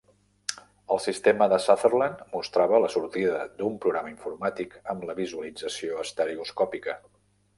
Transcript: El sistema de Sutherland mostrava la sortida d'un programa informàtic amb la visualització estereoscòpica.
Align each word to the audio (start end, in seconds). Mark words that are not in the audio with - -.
El 0.93 0.99
sistema 1.01 1.47
de 1.51 1.59
Sutherland 1.65 2.23
mostrava 2.31 2.79
la 2.85 2.89
sortida 2.95 3.43
d'un 3.61 3.77
programa 3.83 4.13
informàtic 4.15 4.75
amb 4.95 5.05
la 5.11 5.17
visualització 5.23 6.03
estereoscòpica. 6.07 6.99